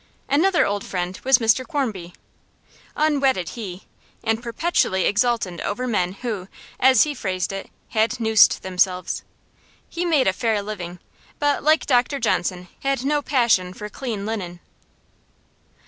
[0.27, 2.15] Another old friend was Mr Quarmby.
[2.95, 3.83] Unwedded he,
[4.23, 6.47] and perpetually exultant over men who,
[6.79, 9.21] as he phrased it, had noosed themselves.
[9.89, 10.97] He made a fair living,
[11.37, 14.59] but, like Dr Johnson, had no passion for clean linen.